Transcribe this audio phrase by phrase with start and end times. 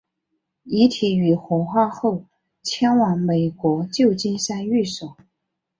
[0.63, 2.25] 遗体于火化后
[2.63, 5.15] 迁往美国旧金山寓所。